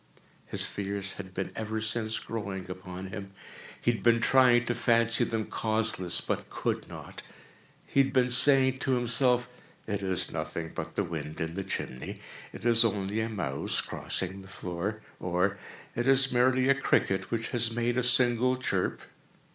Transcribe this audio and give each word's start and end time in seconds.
His 0.47 0.65
fears 0.65 1.13
had 1.13 1.31
been 1.35 1.51
ever 1.55 1.79
since 1.79 2.17
growing 2.17 2.71
upon 2.71 3.09
him. 3.09 3.33
He 3.79 3.91
had 3.91 4.01
been 4.01 4.19
trying 4.19 4.65
to 4.65 4.73
fancy 4.73 5.23
them 5.23 5.45
causeless, 5.45 6.21
but 6.21 6.49
could 6.49 6.89
not. 6.89 7.21
He 7.85 7.99
had 8.01 8.11
been 8.11 8.31
saying 8.31 8.79
to 8.79 8.93
himself—"It 8.93 10.01
is 10.01 10.31
nothing 10.31 10.71
but 10.73 10.95
the 10.95 11.03
wind 11.03 11.39
in 11.39 11.53
the 11.53 11.63
chimney—it 11.63 12.65
is 12.65 12.83
only 12.83 13.19
a 13.21 13.29
mouse 13.29 13.79
crossing 13.79 14.41
the 14.41 14.47
floor," 14.47 15.01
or 15.19 15.59
"It 15.95 16.07
is 16.07 16.31
merely 16.31 16.67
a 16.67 16.73
cricket 16.73 17.29
which 17.29 17.49
has 17.49 17.69
made 17.69 17.95
a 17.95 18.01
single 18.01 18.57
chirp." 18.57 19.01